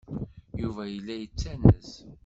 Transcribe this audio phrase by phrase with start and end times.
[0.61, 1.89] Yuba yella yettanez.